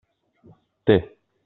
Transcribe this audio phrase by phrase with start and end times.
[0.89, 0.97] Té.